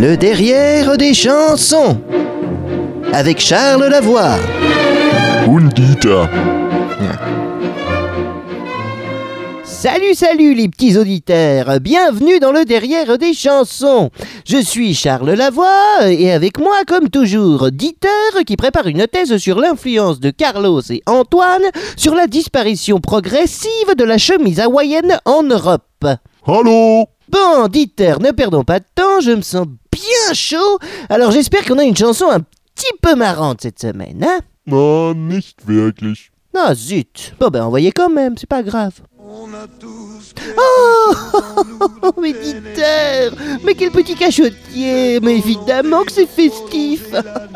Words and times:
Le 0.00 0.16
derrière 0.16 0.96
des 0.96 1.12
chansons. 1.12 2.00
Avec 3.12 3.38
Charles 3.38 3.84
Lavoie. 3.84 4.38
Undita. 5.46 6.30
Salut, 9.62 10.14
salut 10.14 10.54
les 10.54 10.70
petits 10.70 10.96
auditeurs, 10.96 11.80
bienvenue 11.80 12.40
dans 12.40 12.50
le 12.50 12.64
derrière 12.64 13.18
des 13.18 13.34
chansons. 13.34 14.08
Je 14.46 14.56
suis 14.56 14.94
Charles 14.94 15.32
Lavoie 15.32 16.08
et 16.08 16.32
avec 16.32 16.58
moi, 16.58 16.76
comme 16.86 17.10
toujours, 17.10 17.70
Dieter 17.70 18.08
qui 18.46 18.56
prépare 18.56 18.86
une 18.86 19.06
thèse 19.06 19.36
sur 19.36 19.60
l'influence 19.60 20.18
de 20.18 20.30
Carlos 20.30 20.80
et 20.88 21.02
Antoine 21.04 21.64
sur 21.98 22.14
la 22.14 22.26
disparition 22.26 23.00
progressive 23.00 23.94
de 23.98 24.04
la 24.04 24.16
chemise 24.16 24.60
hawaïenne 24.60 25.20
en 25.26 25.42
Europe. 25.42 26.06
Hallo 26.46 27.04
Bon, 27.28 27.68
Dieter, 27.68 28.14
ne 28.20 28.30
perdons 28.30 28.64
pas 28.64 28.80
de 28.80 28.86
temps, 28.94 29.20
je 29.20 29.32
me 29.32 29.42
sens 29.42 29.66
bien 29.92 30.34
chaud, 30.34 30.78
alors 31.08 31.30
j'espère 31.30 31.64
qu'on 31.64 31.78
a 31.78 31.84
une 31.84 31.96
chanson 31.96 32.30
un 32.30 32.40
petit 32.40 32.92
peu 33.02 33.14
marrante 33.14 33.60
cette 33.62 33.80
semaine, 33.80 34.24
hein? 34.24 34.40
Na, 34.66 35.14
nicht 35.14 35.66
wirklich. 35.66 36.30
Ah 36.54 36.74
zut 36.74 37.34
Bon 37.38 37.48
ben 37.48 37.62
envoyez 37.62 37.92
quand 37.92 38.10
même, 38.10 38.36
c'est 38.36 38.48
pas 38.48 38.62
grave. 38.62 38.92
Oh 39.22 39.46
Mais 42.20 42.32
Dieter 42.32 43.30
Mais 43.64 43.74
quel 43.74 43.90
petit 43.90 44.14
cachotier 44.16 45.20
Mais 45.20 45.36
évidemment 45.36 46.02
que 46.02 46.10
c'est 46.12 46.26
festif 46.26 47.04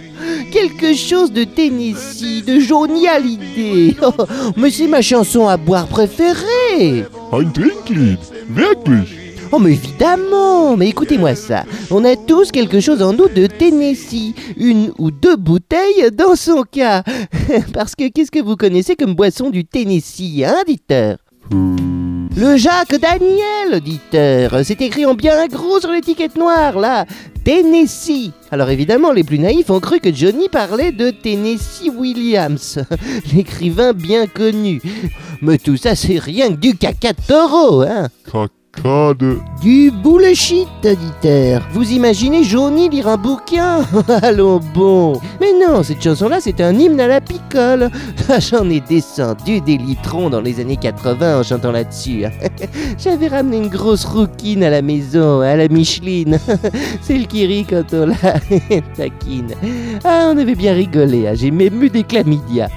Quelque 0.52 0.94
chose 0.94 1.32
de 1.32 1.44
Tennessee, 1.44 2.44
de 2.44 2.58
Johnny 2.58 3.06
Hallyday 3.06 3.96
Oh, 4.02 4.12
Mais 4.56 4.70
c'est 4.70 4.88
ma 4.88 5.02
chanson 5.02 5.46
à 5.46 5.56
boire 5.56 5.86
préférée 5.86 7.04
Ein 7.32 7.52
Trinklied. 7.52 8.18
Wirklich. 8.48 9.19
Oh 9.52 9.58
mais 9.58 9.72
évidemment 9.72 10.76
Mais 10.76 10.88
écoutez-moi 10.88 11.34
ça 11.34 11.64
On 11.90 12.04
a 12.04 12.14
tous 12.14 12.52
quelque 12.52 12.78
chose 12.78 13.02
en 13.02 13.12
nous 13.12 13.28
de 13.28 13.46
Tennessee 13.46 14.34
Une 14.56 14.92
ou 14.98 15.10
deux 15.10 15.36
bouteilles 15.36 16.12
dans 16.12 16.36
son 16.36 16.62
cas 16.62 17.02
Parce 17.74 17.96
que 17.96 18.08
qu'est-ce 18.08 18.30
que 18.30 18.42
vous 18.42 18.56
connaissez 18.56 18.94
comme 18.94 19.14
boisson 19.14 19.50
du 19.50 19.64
Tennessee, 19.64 20.44
hein, 20.44 20.62
Dieter 20.66 21.16
le 22.36 22.56
Jacques 22.56 22.98
Daniel, 22.98 23.74
auditeur. 23.74 24.64
C'est 24.64 24.80
écrit 24.80 25.04
en 25.04 25.14
bien 25.14 25.46
gros 25.48 25.80
sur 25.80 25.90
l'étiquette 25.90 26.36
noire, 26.36 26.78
là. 26.78 27.04
Tennessee. 27.44 28.30
Alors 28.52 28.70
évidemment, 28.70 29.12
les 29.12 29.24
plus 29.24 29.40
naïfs 29.40 29.68
ont 29.68 29.80
cru 29.80 29.98
que 29.98 30.14
Johnny 30.14 30.48
parlait 30.48 30.92
de 30.92 31.10
Tennessee 31.10 31.90
Williams, 31.94 32.78
l'écrivain 33.34 33.92
bien 33.92 34.26
connu. 34.26 34.80
Mais 35.42 35.58
tout 35.58 35.76
ça, 35.76 35.96
c'est 35.96 36.18
rien 36.18 36.50
que 36.50 36.60
du 36.60 36.76
caca 36.76 37.12
de 37.12 37.20
taureau, 37.26 37.82
hein. 37.82 38.08
Du 39.60 39.90
bullshit, 39.90 40.68
auditeur. 40.84 41.60
Vous 41.72 41.90
imaginez 41.92 42.44
Johnny 42.44 42.88
lire 42.88 43.08
un 43.08 43.16
bouquin 43.16 43.84
Allons 44.22 44.60
bon. 44.72 45.20
Mais 45.40 45.52
non, 45.52 45.82
cette 45.82 46.02
chanson-là, 46.02 46.38
c'est 46.40 46.60
un 46.60 46.72
hymne 46.78 47.00
à 47.00 47.08
la 47.08 47.20
picole. 47.20 47.90
J'en 48.50 48.70
ai 48.70 48.80
descendu 48.80 49.60
des 49.60 49.76
litrons 49.76 50.30
dans 50.30 50.40
les 50.40 50.60
années 50.60 50.76
80 50.76 51.40
en 51.40 51.42
chantant 51.42 51.72
là-dessus. 51.72 52.24
J'avais 52.98 53.26
ramené 53.28 53.58
une 53.58 53.68
grosse 53.68 54.04
rouquine 54.04 54.62
à 54.62 54.70
la 54.70 54.82
maison, 54.82 55.40
à 55.40 55.56
la 55.56 55.68
Micheline. 55.68 56.38
Celle 57.02 57.26
qui 57.26 57.46
rit 57.46 57.66
quand 57.68 57.92
on 57.92 58.06
la 58.06 58.14
taquine. 58.96 59.50
Ah, 60.04 60.30
on 60.32 60.38
avait 60.38 60.54
bien 60.54 60.72
rigolé. 60.74 61.26
hein. 61.26 61.32
J'ai 61.34 61.50
même 61.50 61.82
eu 61.82 61.90
des 61.90 62.04
chlamydia. 62.04 62.68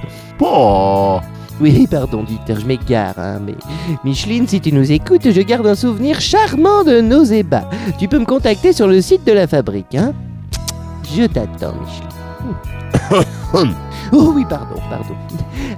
Oui, 1.63 1.87
pardon, 1.89 2.23
Dieter, 2.23 2.59
je 2.59 2.65
m'égare, 2.65 3.17
hein, 3.17 3.39
mais 3.41 3.55
Micheline, 4.03 4.45
si 4.49 4.59
tu 4.59 4.73
nous 4.73 4.91
écoutes, 4.91 5.31
je 5.31 5.39
garde 5.39 5.65
un 5.65 5.75
souvenir 5.75 6.19
charmant 6.19 6.83
de 6.83 6.99
nos 6.99 7.23
ébats. 7.23 7.69
Tu 7.97 8.09
peux 8.09 8.19
me 8.19 8.25
contacter 8.25 8.73
sur 8.73 8.85
le 8.85 8.99
site 8.99 9.25
de 9.25 9.31
la 9.31 9.47
fabrique, 9.47 9.95
hein 9.95 10.11
Je 11.15 11.23
t'attends, 11.23 11.73
Micheline. 11.79 13.73
Oh 14.15 14.31
oui, 14.35 14.45
pardon, 14.47 14.75
pardon. 14.89 15.15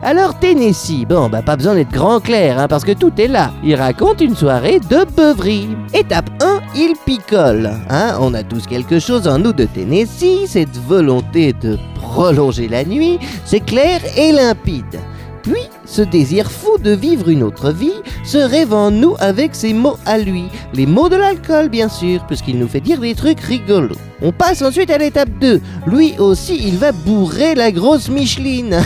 Alors, 0.02 0.38
Tennessee, 0.40 1.06
bon, 1.08 1.30
bah 1.30 1.42
pas 1.42 1.56
besoin 1.56 1.76
d'être 1.76 1.92
grand 1.92 2.20
clair, 2.20 2.60
hein, 2.60 2.68
parce 2.68 2.84
que 2.84 2.92
tout 2.92 3.14
est 3.18 3.30
là. 3.30 3.54
Il 3.64 3.76
raconte 3.76 4.20
une 4.20 4.36
soirée 4.36 4.80
de 4.80 5.06
beuverie. 5.16 5.70
Étape 5.94 6.30
1, 6.42 6.62
il 6.76 6.96
picole. 7.06 7.72
Hein, 7.90 8.18
on 8.20 8.34
a 8.34 8.44
tous 8.44 8.68
quelque 8.68 9.00
chose 9.00 9.26
en 9.28 9.40
nous 9.40 9.54
de 9.54 9.64
Tennessee, 9.64 10.48
cette 10.48 10.76
volonté 10.76 11.54
de 11.54 11.78
prolonger 11.96 12.68
la 12.68 12.84
nuit, 12.84 13.20
c'est 13.46 13.62
clair 13.62 14.02
et 14.18 14.34
limpide. 14.34 15.00
Puis, 15.44 15.70
ce 15.86 16.02
désir 16.02 16.52
fou 16.52 16.78
de 16.78 16.92
vivre 16.92 17.30
une 17.30 17.44
autre 17.44 17.72
vie 17.72 17.94
se 18.24 18.38
rêve 18.38 18.74
en 18.74 18.92
nous 18.92 19.16
avec 19.20 19.56
ses 19.56 19.74
mots 19.74 19.98
à 20.06 20.18
lui. 20.18 20.46
Les 20.74 20.86
mots 20.86 21.10
de 21.10 21.16
l'alcool, 21.16 21.70
bien 21.70 21.90
sûr, 21.90 22.26
puisqu'il 22.26 22.58
nous 22.60 22.68
fait 22.68 22.82
dire 22.82 23.00
des 23.00 23.16
trucs 23.16 23.40
rigolos. 23.40 23.96
On 24.22 24.32
passe 24.32 24.62
ensuite 24.62 24.90
à 24.90 24.98
l'étape 24.98 25.30
2. 25.40 25.62
Lui 25.88 26.16
aussi, 26.18 26.60
il 26.68 26.78
va 26.78 26.92
bourrer 26.92 27.54
la 27.54 27.72
grosse 27.72 28.10
Micheline. 28.10 28.80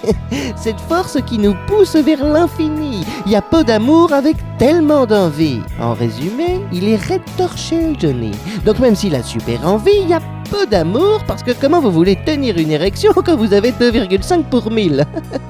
Cette 0.56 0.80
force 0.88 1.18
qui 1.26 1.38
nous 1.38 1.54
pousse 1.66 1.96
vers 1.96 2.24
l'infini. 2.24 3.04
Il 3.26 3.32
y 3.32 3.36
a 3.36 3.42
peu 3.42 3.64
d'amour 3.64 4.12
avec 4.12 4.36
tellement 4.58 5.06
d'envie. 5.06 5.60
En 5.80 5.94
résumé, 5.94 6.60
il 6.72 6.88
est 6.88 6.96
rétorché, 6.96 7.92
le 7.92 7.98
Johnny. 7.98 8.32
Donc 8.64 8.78
même 8.78 8.94
s'il 8.94 9.14
a 9.14 9.22
super 9.22 9.66
envie, 9.66 9.90
il 10.02 10.08
y 10.08 10.14
a 10.14 10.20
peu 10.50 10.66
d'amour 10.66 11.22
parce 11.26 11.42
que 11.42 11.52
comment 11.52 11.80
vous 11.80 11.90
voulez 11.90 12.16
tenir 12.24 12.58
une 12.58 12.70
érection 12.70 13.12
quand 13.14 13.36
vous 13.36 13.52
avez 13.52 13.72
2,5 13.72 14.44
pour 14.44 14.70
1000 14.70 15.04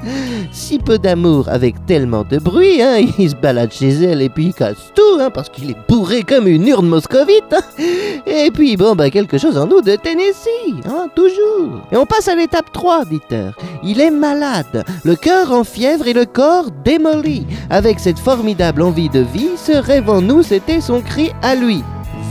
Si 0.52 0.78
peu 0.84 0.98
d'amour 0.98 1.48
avec 1.48 1.86
tellement 1.86 2.24
de 2.28 2.38
bruit, 2.38 2.82
hein, 2.82 2.98
il 3.18 3.30
se 3.30 3.34
balade 3.34 3.72
chez 3.72 3.90
elle 3.90 4.22
et 4.22 4.28
puis 4.28 4.46
il 4.46 4.54
casse 4.54 4.92
tout, 4.94 5.18
hein, 5.20 5.30
parce 5.30 5.48
qu'il 5.48 5.70
est 5.70 5.76
bourré 5.88 6.22
comme 6.22 6.46
une 6.46 6.66
urne 6.68 6.86
moscovite. 6.86 7.52
hein. 7.52 7.82
Et 8.26 8.50
puis 8.52 8.76
bon, 8.76 8.94
bah 8.94 9.10
quelque 9.10 9.38
chose 9.38 9.56
en 9.56 9.66
nous 9.66 9.80
de 9.80 9.96
Tennessee, 9.96 10.74
hein, 10.86 11.08
toujours. 11.14 11.80
Et 11.90 11.96
on 11.96 12.06
passe 12.06 12.28
à 12.28 12.34
l'étape 12.34 12.72
3, 12.72 13.06
Dieter. 13.06 13.50
Il 13.82 14.00
est 14.00 14.10
malade, 14.10 14.84
le 15.04 15.16
cœur 15.16 15.52
en 15.52 15.64
fièvre 15.64 16.06
et 16.06 16.12
le 16.12 16.26
corps 16.26 16.70
démoli. 16.84 17.46
Avec 17.70 17.98
cette 17.98 18.18
formidable 18.18 18.82
envie 18.82 19.08
de 19.08 19.20
vie, 19.20 19.50
ce 19.56 19.72
rêve 19.72 20.10
en 20.10 20.20
nous, 20.20 20.42
c'était 20.42 20.80
son 20.80 21.00
cri 21.00 21.30
à 21.42 21.54
lui. 21.54 21.82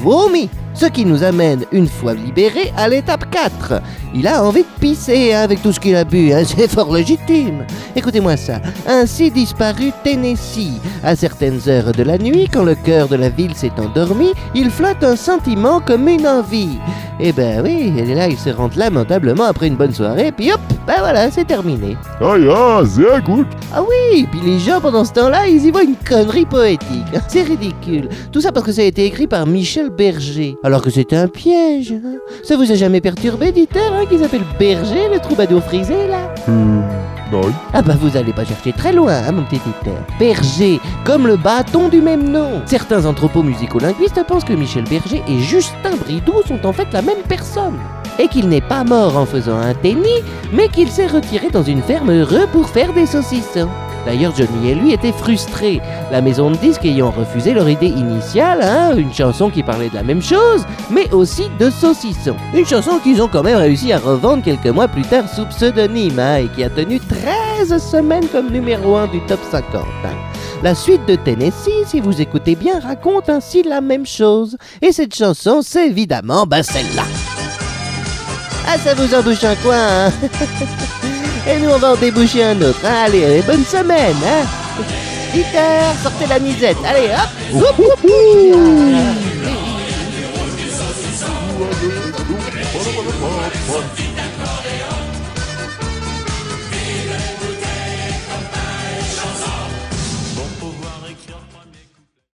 Vomi 0.01 0.49
ce 0.73 0.85
qui 0.85 1.05
nous 1.05 1.23
amène, 1.23 1.65
une 1.71 1.87
fois 1.87 2.13
libéré, 2.13 2.71
à 2.77 2.87
l'étape 2.87 3.29
4. 3.29 3.81
Il 4.15 4.27
a 4.27 4.43
envie 4.43 4.61
de 4.63 4.79
pisser 4.79 5.33
avec 5.33 5.61
tout 5.61 5.71
ce 5.71 5.79
qu'il 5.79 5.95
a 5.95 6.03
bu, 6.03 6.31
hein, 6.31 6.43
c'est 6.45 6.67
fort 6.67 6.93
légitime. 6.93 7.65
Écoutez-moi 7.95 8.37
ça. 8.37 8.59
Ainsi 8.87 9.31
disparu 9.31 9.91
Tennessee. 10.03 10.79
À 11.03 11.15
certaines 11.15 11.59
heures 11.67 11.91
de 11.91 12.03
la 12.03 12.17
nuit, 12.17 12.47
quand 12.51 12.63
le 12.63 12.75
cœur 12.75 13.07
de 13.07 13.15
la 13.15 13.29
ville 13.29 13.55
s'est 13.55 13.71
endormi, 13.77 14.33
il 14.55 14.69
flotte 14.69 15.03
un 15.03 15.15
sentiment 15.15 15.79
comme 15.79 16.07
une 16.07 16.27
envie. 16.27 16.77
Eh 17.19 17.31
ben 17.31 17.61
oui, 17.63 17.93
et 17.97 18.13
là 18.13 18.27
il 18.27 18.37
se 18.37 18.49
rentre 18.49 18.77
lamentablement 18.77 19.45
après 19.45 19.67
une 19.67 19.75
bonne 19.75 19.93
soirée, 19.93 20.31
puis 20.31 20.51
hop, 20.51 20.59
ben 20.85 20.95
voilà, 20.99 21.31
c'est 21.31 21.45
terminé. 21.45 21.95
Ah 22.21 22.35
ja, 22.37 22.85
sehr 22.85 23.21
gut. 23.21 23.45
Ah 23.73 23.81
oui, 23.81 24.27
puis 24.29 24.41
les 24.41 24.59
gens 24.59 24.81
pendant 24.81 25.05
ce 25.05 25.13
temps-là, 25.13 25.47
ils 25.47 25.65
y 25.65 25.71
voient 25.71 25.83
une 25.83 25.95
connerie 25.95 26.45
poétique. 26.45 27.05
C'est 27.27 27.43
ridicule. 27.43 28.09
Tout 28.31 28.41
ça 28.41 28.51
parce 28.51 28.65
que 28.65 28.71
ça 28.71 28.81
a 28.81 28.85
été 28.85 29.05
écrit 29.05 29.27
par 29.27 29.45
Michel 29.47 29.89
Berger. 29.89 30.57
Alors 30.63 30.81
que 30.81 30.89
c'était 30.89 31.15
un 31.15 31.27
piège. 31.27 31.93
hein. 31.93 32.17
Ça 32.43 32.57
vous 32.57 32.71
a 32.71 32.75
jamais 32.75 33.01
perturbé, 33.01 33.51
Dieter, 33.51 33.79
hein, 33.79 34.05
qu'ils 34.09 34.23
appellent 34.23 34.41
Berger, 34.59 35.07
le 35.11 35.19
troubadour 35.19 35.63
frisé, 35.63 36.07
là? 36.07 36.33
Nein. 36.47 37.51
Ah 37.73 37.81
bah 37.81 37.95
vous 37.99 38.15
allez 38.15 38.31
pas 38.33 38.45
chercher 38.45 38.73
très 38.73 38.93
loin, 38.93 39.13
hein, 39.27 39.31
mon 39.31 39.43
petit 39.45 39.59
Dieter. 39.59 39.97
Berger, 40.19 40.79
comme 41.03 41.25
le 41.25 41.35
bâton 41.37 41.89
du 41.89 41.99
même 42.01 42.29
nom. 42.29 42.61
Certains 42.67 43.05
anthropomusicolinguistes 43.05 44.23
pensent 44.27 44.43
que 44.43 44.53
Michel 44.53 44.83
Berger 44.83 45.23
et 45.27 45.39
Justin 45.39 45.95
Bridou 45.99 46.33
sont 46.47 46.63
en 46.65 46.73
fait 46.73 46.87
la 46.93 47.01
même 47.01 47.23
personne. 47.27 47.79
Et 48.19 48.27
qu'il 48.27 48.47
n'est 48.47 48.61
pas 48.61 48.83
mort 48.83 49.17
en 49.17 49.25
faisant 49.25 49.57
un 49.57 49.73
tennis, 49.73 50.21
mais 50.51 50.67
qu'il 50.69 50.89
s'est 50.89 51.07
retiré 51.07 51.49
dans 51.49 51.63
une 51.63 51.81
ferme 51.81 52.11
heureux 52.11 52.47
pour 52.51 52.69
faire 52.69 52.93
des 52.93 53.05
saucissons. 53.05 53.69
D'ailleurs, 54.05 54.35
Johnny 54.35 54.71
et 54.71 54.75
lui 54.75 54.91
étaient 54.91 55.13
frustrés, 55.13 55.81
la 56.11 56.21
maison 56.21 56.51
de 56.51 56.57
disques 56.57 56.83
ayant 56.83 57.11
refusé 57.11 57.53
leur 57.53 57.69
idée 57.69 57.87
initiale, 57.87 58.59
hein, 58.61 58.95
une 58.97 59.13
chanson 59.13 59.49
qui 59.49 59.63
parlait 59.63 59.89
de 59.89 59.95
la 59.95 60.03
même 60.03 60.21
chose, 60.21 60.65
mais 60.89 61.11
aussi 61.13 61.43
de 61.57 61.69
saucissons. 61.69 62.35
Une 62.53 62.65
chanson 62.65 62.99
qu'ils 63.01 63.21
ont 63.21 63.29
quand 63.29 63.43
même 63.43 63.57
réussi 63.57 63.93
à 63.93 63.99
revendre 63.99 64.43
quelques 64.43 64.67
mois 64.67 64.89
plus 64.89 65.03
tard 65.03 65.29
sous 65.29 65.45
pseudonyme, 65.45 66.19
hein, 66.19 66.37
et 66.37 66.47
qui 66.49 66.63
a 66.63 66.69
tenu 66.69 66.99
13 66.99 67.81
semaines 67.81 68.27
comme 68.27 68.51
numéro 68.51 68.97
1 68.97 69.07
du 69.07 69.21
top 69.21 69.39
50. 69.49 69.85
hein. 70.03 70.09
La 70.63 70.75
suite 70.75 71.05
de 71.07 71.15
Tennessee, 71.15 71.85
si 71.85 71.99
vous 71.99 72.21
écoutez 72.21 72.55
bien, 72.55 72.79
raconte 72.79 73.29
ainsi 73.29 73.63
la 73.63 73.81
même 73.81 74.05
chose. 74.05 74.57
Et 74.81 74.91
cette 74.91 75.15
chanson, 75.15 75.61
c'est 75.61 75.87
évidemment 75.87 76.45
bah, 76.45 76.63
celle-là. 76.63 77.03
Ah, 78.67 78.77
ça 78.83 78.93
vous 78.95 79.13
embouche 79.13 79.43
un 79.43 79.55
coin, 79.55 79.75
hein? 80.07 80.11
Et 81.47 81.57
nous, 81.59 81.69
on 81.69 81.77
va 81.77 81.91
en 81.91 81.95
déboucher 81.95 82.43
un 82.43 82.61
autre. 82.61 82.79
hein? 82.85 83.03
Allez, 83.05 83.41
bonne 83.41 83.65
semaine, 83.65 84.15
hein? 84.25 84.45
Peter, 85.33 85.81
sortez 86.01 86.25
la 86.27 86.39
nisette. 86.39 86.77
Allez, 86.87 87.09
hop. 87.09 87.73